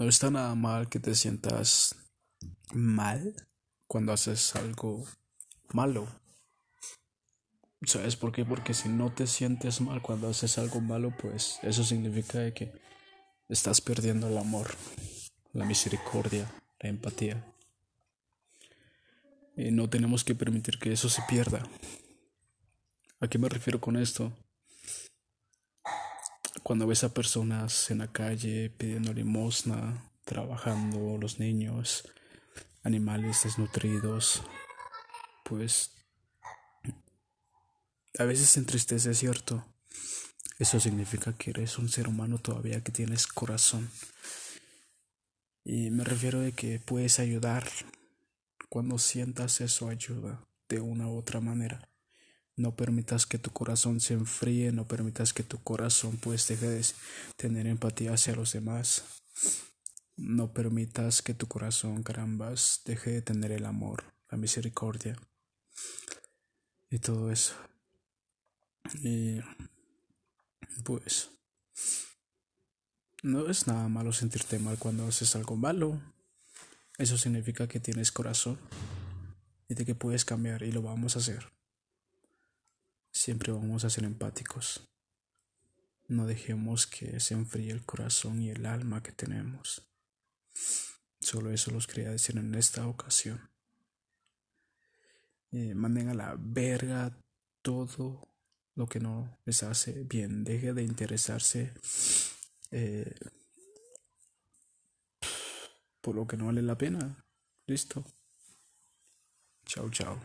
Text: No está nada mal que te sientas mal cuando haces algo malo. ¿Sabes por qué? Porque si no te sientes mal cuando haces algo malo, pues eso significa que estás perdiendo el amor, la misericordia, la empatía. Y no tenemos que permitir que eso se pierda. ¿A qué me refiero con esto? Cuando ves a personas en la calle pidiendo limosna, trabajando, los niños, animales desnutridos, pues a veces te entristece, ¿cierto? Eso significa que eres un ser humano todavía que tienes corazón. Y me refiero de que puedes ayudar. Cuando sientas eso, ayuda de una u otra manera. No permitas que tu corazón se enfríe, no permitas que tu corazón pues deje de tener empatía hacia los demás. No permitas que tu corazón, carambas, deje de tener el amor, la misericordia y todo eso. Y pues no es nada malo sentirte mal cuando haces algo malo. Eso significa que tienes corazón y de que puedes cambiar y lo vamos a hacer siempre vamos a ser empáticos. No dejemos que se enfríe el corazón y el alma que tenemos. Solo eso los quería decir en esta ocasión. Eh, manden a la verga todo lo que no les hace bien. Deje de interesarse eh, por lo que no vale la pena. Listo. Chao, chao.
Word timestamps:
No 0.00 0.08
está 0.08 0.30
nada 0.30 0.54
mal 0.54 0.88
que 0.88 0.98
te 0.98 1.14
sientas 1.14 1.94
mal 2.72 3.34
cuando 3.86 4.14
haces 4.14 4.56
algo 4.56 5.04
malo. 5.74 6.08
¿Sabes 7.82 8.16
por 8.16 8.32
qué? 8.32 8.46
Porque 8.46 8.72
si 8.72 8.88
no 8.88 9.12
te 9.12 9.26
sientes 9.26 9.82
mal 9.82 10.00
cuando 10.00 10.30
haces 10.30 10.56
algo 10.56 10.80
malo, 10.80 11.14
pues 11.18 11.58
eso 11.62 11.84
significa 11.84 12.50
que 12.54 12.72
estás 13.50 13.82
perdiendo 13.82 14.28
el 14.28 14.38
amor, 14.38 14.70
la 15.52 15.66
misericordia, 15.66 16.50
la 16.78 16.88
empatía. 16.88 17.54
Y 19.54 19.70
no 19.70 19.90
tenemos 19.90 20.24
que 20.24 20.34
permitir 20.34 20.78
que 20.78 20.94
eso 20.94 21.10
se 21.10 21.20
pierda. 21.28 21.62
¿A 23.20 23.28
qué 23.28 23.36
me 23.36 23.50
refiero 23.50 23.82
con 23.82 23.98
esto? 23.98 24.32
Cuando 26.70 26.86
ves 26.86 27.02
a 27.02 27.12
personas 27.12 27.90
en 27.90 27.98
la 27.98 28.12
calle 28.12 28.70
pidiendo 28.70 29.12
limosna, 29.12 30.08
trabajando, 30.24 31.18
los 31.18 31.40
niños, 31.40 32.04
animales 32.84 33.42
desnutridos, 33.42 34.44
pues 35.44 35.90
a 38.16 38.22
veces 38.22 38.52
te 38.52 38.60
entristece, 38.60 39.12
¿cierto? 39.14 39.66
Eso 40.60 40.78
significa 40.78 41.32
que 41.32 41.50
eres 41.50 41.76
un 41.76 41.88
ser 41.88 42.06
humano 42.06 42.38
todavía 42.38 42.84
que 42.84 42.92
tienes 42.92 43.26
corazón. 43.26 43.90
Y 45.64 45.90
me 45.90 46.04
refiero 46.04 46.38
de 46.38 46.52
que 46.52 46.78
puedes 46.78 47.18
ayudar. 47.18 47.68
Cuando 48.68 48.96
sientas 48.98 49.60
eso, 49.60 49.88
ayuda 49.88 50.46
de 50.68 50.80
una 50.80 51.08
u 51.08 51.18
otra 51.18 51.40
manera. 51.40 51.89
No 52.60 52.76
permitas 52.76 53.24
que 53.24 53.38
tu 53.38 53.50
corazón 53.52 54.00
se 54.00 54.12
enfríe, 54.12 54.70
no 54.70 54.86
permitas 54.86 55.32
que 55.32 55.42
tu 55.42 55.62
corazón 55.62 56.18
pues 56.18 56.46
deje 56.46 56.68
de 56.68 56.84
tener 57.38 57.66
empatía 57.66 58.12
hacia 58.12 58.36
los 58.36 58.52
demás. 58.52 59.02
No 60.18 60.52
permitas 60.52 61.22
que 61.22 61.32
tu 61.32 61.46
corazón, 61.46 62.02
carambas, 62.02 62.82
deje 62.84 63.12
de 63.12 63.22
tener 63.22 63.50
el 63.50 63.64
amor, 63.64 64.04
la 64.28 64.36
misericordia 64.36 65.16
y 66.90 66.98
todo 66.98 67.32
eso. 67.32 67.54
Y 69.02 69.40
pues 70.84 71.30
no 73.22 73.48
es 73.48 73.66
nada 73.66 73.88
malo 73.88 74.12
sentirte 74.12 74.58
mal 74.58 74.76
cuando 74.76 75.06
haces 75.06 75.34
algo 75.34 75.56
malo. 75.56 75.98
Eso 76.98 77.16
significa 77.16 77.66
que 77.66 77.80
tienes 77.80 78.12
corazón 78.12 78.58
y 79.66 79.72
de 79.72 79.86
que 79.86 79.94
puedes 79.94 80.26
cambiar 80.26 80.62
y 80.62 80.72
lo 80.72 80.82
vamos 80.82 81.16
a 81.16 81.20
hacer 81.20 81.59
siempre 83.30 83.52
vamos 83.52 83.84
a 83.84 83.90
ser 83.90 84.02
empáticos. 84.02 84.90
No 86.08 86.26
dejemos 86.26 86.88
que 86.88 87.20
se 87.20 87.34
enfríe 87.34 87.70
el 87.70 87.84
corazón 87.84 88.42
y 88.42 88.50
el 88.50 88.66
alma 88.66 89.04
que 89.04 89.12
tenemos. 89.12 89.88
Solo 91.20 91.52
eso 91.52 91.70
los 91.70 91.86
quería 91.86 92.10
decir 92.10 92.36
en 92.38 92.56
esta 92.56 92.88
ocasión. 92.88 93.48
Eh, 95.52 95.74
manden 95.76 96.08
a 96.08 96.14
la 96.14 96.34
verga 96.40 97.16
todo 97.62 98.28
lo 98.74 98.88
que 98.88 98.98
no 98.98 99.38
les 99.44 99.62
hace 99.62 100.02
bien. 100.02 100.42
Deje 100.42 100.72
de 100.72 100.82
interesarse 100.82 101.72
eh, 102.72 103.14
por 106.00 106.16
lo 106.16 106.26
que 106.26 106.36
no 106.36 106.46
vale 106.46 106.62
la 106.62 106.76
pena. 106.76 107.24
Listo. 107.68 108.04
Chao, 109.66 109.88
chao. 109.88 110.20